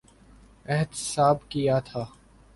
احتساب 0.65 1.37
کیا 1.49 1.79
تھا۔ 1.79 2.03